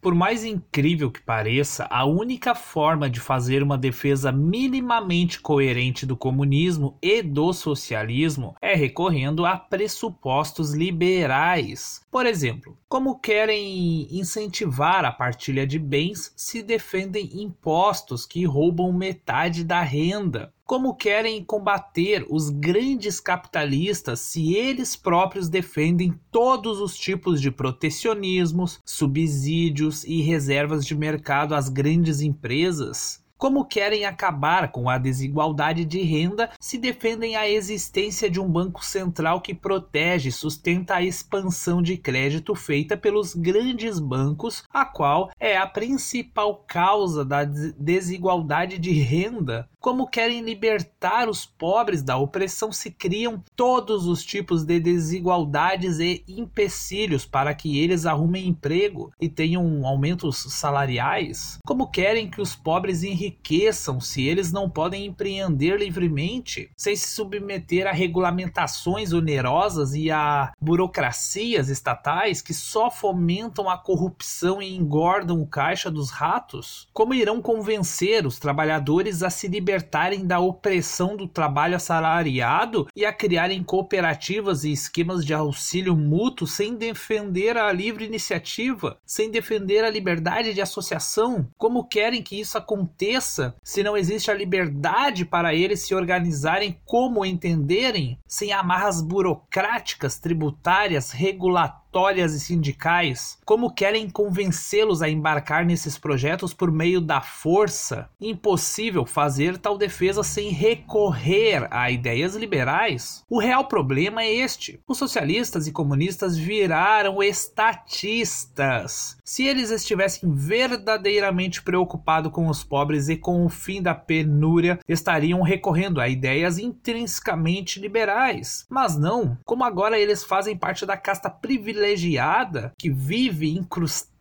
[0.00, 6.16] Por mais incrível que pareça, a única forma de fazer uma defesa minimamente coerente do
[6.16, 12.00] comunismo e do socialismo é recorrendo a pressupostos liberais.
[12.12, 19.64] Por exemplo, como querem incentivar a partilha de bens se defendem impostos que roubam metade
[19.64, 20.52] da renda?
[20.68, 28.78] Como querem combater os grandes capitalistas se eles próprios defendem todos os tipos de protecionismos,
[28.84, 33.24] subsídios e reservas de mercado às grandes empresas?
[33.38, 38.84] Como querem acabar com a desigualdade de renda se defendem a existência de um banco
[38.84, 45.30] central que protege e sustenta a expansão de crédito feita pelos grandes bancos, a qual
[45.38, 49.68] é a principal causa da desigualdade de renda.
[49.80, 56.24] Como querem libertar os pobres da opressão se criam todos os tipos de desigualdades e
[56.26, 61.58] empecilhos para que eles arrumem emprego e tenham aumentos salariais?
[61.64, 67.08] Como querem que os pobres enriqueçam enriqueçam se eles não podem empreender livremente sem se
[67.10, 75.40] submeter a regulamentações onerosas e a burocracias estatais que só fomentam a corrupção e engordam
[75.40, 76.88] o caixa dos ratos?
[76.92, 83.12] Como irão convencer os trabalhadores a se libertarem da opressão do trabalho assalariado e a
[83.12, 89.90] criarem cooperativas e esquemas de auxílio mútuo sem defender a livre iniciativa, sem defender a
[89.90, 91.48] liberdade de associação?
[91.58, 93.17] Como querem que isso aconteça?
[93.20, 101.10] Se não existe a liberdade para eles se organizarem como entenderem, sem amarras burocráticas, tributárias,
[101.10, 108.10] regulatórias notórias e sindicais, como querem convencê-los a embarcar nesses projetos por meio da força?
[108.20, 113.24] Impossível fazer tal defesa sem recorrer a ideias liberais.
[113.28, 119.16] O real problema é este: os socialistas e comunistas viraram estatistas.
[119.24, 125.40] Se eles estivessem verdadeiramente preocupados com os pobres e com o fim da penúria, estariam
[125.40, 128.66] recorrendo a ideias intrinsecamente liberais.
[128.68, 134.17] Mas não, como agora eles fazem parte da casta privilegiada privilegiada que vive incrustada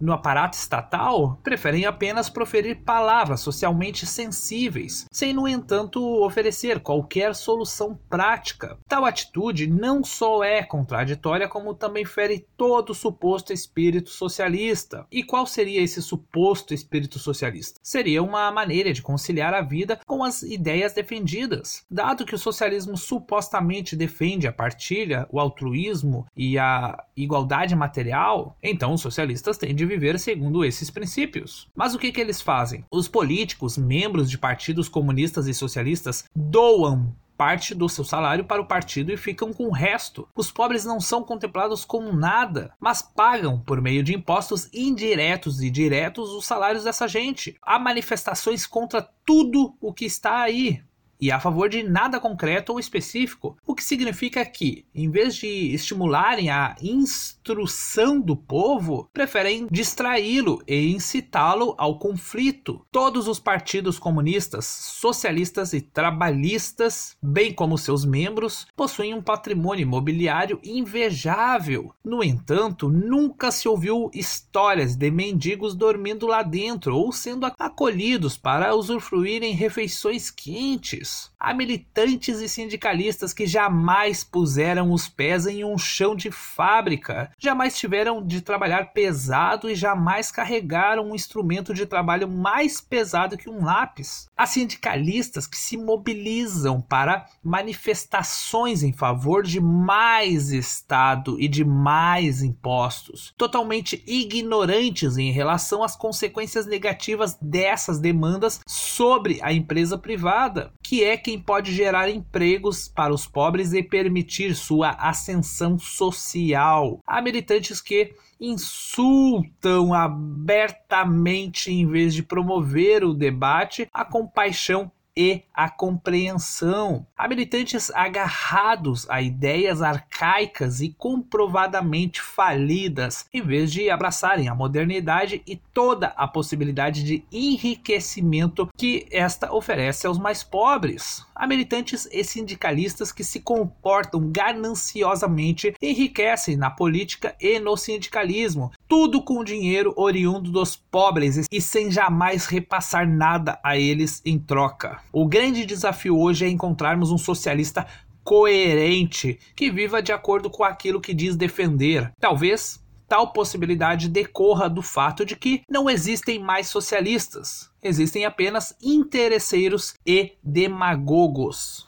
[0.00, 7.98] no aparato estatal preferem apenas proferir palavras socialmente sensíveis, sem, no entanto, oferecer qualquer solução
[8.08, 8.78] prática.
[8.88, 15.06] Tal atitude não só é contraditória, como também fere todo o suposto espírito socialista.
[15.10, 17.80] E qual seria esse suposto espírito socialista?
[17.82, 21.84] Seria uma maneira de conciliar a vida com as ideias defendidas.
[21.90, 28.92] Dado que o socialismo supostamente defende a partilha, o altruísmo e a igualdade material, então
[28.92, 31.68] o socialistas têm de viver segundo esses princípios.
[31.74, 32.84] Mas o que, que eles fazem?
[32.90, 38.66] Os políticos, membros de partidos comunistas e socialistas, doam parte do seu salário para o
[38.66, 40.26] partido e ficam com o resto.
[40.34, 45.70] Os pobres não são contemplados como nada, mas pagam por meio de impostos indiretos e
[45.70, 47.56] diretos os salários dessa gente.
[47.60, 50.82] Há manifestações contra tudo o que está aí
[51.20, 55.46] e a favor de nada concreto ou específico, o que significa que, em vez de
[55.74, 62.84] estimularem a instrução do povo, preferem distraí-lo e incitá-lo ao conflito.
[62.90, 70.60] Todos os partidos comunistas, socialistas e trabalhistas, bem como seus membros, possuem um patrimônio imobiliário
[70.62, 71.94] invejável.
[72.04, 78.74] No entanto, nunca se ouviu histórias de mendigos dormindo lá dentro ou sendo acolhidos para
[78.74, 81.05] usufruírem refeições quentes
[81.38, 87.78] Há militantes e sindicalistas que jamais puseram os pés em um chão de fábrica, jamais
[87.78, 93.64] tiveram de trabalhar pesado e jamais carregaram um instrumento de trabalho mais pesado que um
[93.64, 94.28] lápis.
[94.36, 102.42] Há sindicalistas que se mobilizam para manifestações em favor de mais Estado e de mais
[102.42, 111.02] impostos, totalmente ignorantes em relação às consequências negativas dessas demandas sobre a empresa privada, que
[111.02, 117.00] é quem pode gerar empregos para os pobres e permitir sua ascensão social.
[117.04, 125.70] Há militantes que insultam abertamente em vez de promover o debate, a compaixão e a
[125.70, 127.06] compreensão.
[127.16, 135.42] Há militantes agarrados a ideias arcaicas e comprovadamente falidas, em vez de abraçarem a modernidade
[135.46, 141.24] e toda a possibilidade de enriquecimento que esta oferece aos mais pobres.
[141.34, 149.22] Há militantes e sindicalistas que se comportam gananciosamente enriquecem na política e no sindicalismo, tudo
[149.22, 155.00] com dinheiro oriundo dos pobres e sem jamais repassar nada a eles em troca.
[155.12, 157.86] O grande desafio hoje é encontrarmos um socialista
[158.22, 162.12] coerente que viva de acordo com aquilo que diz defender.
[162.20, 169.94] Talvez tal possibilidade decorra do fato de que não existem mais socialistas, existem apenas interesseiros
[170.04, 171.84] e demagogos.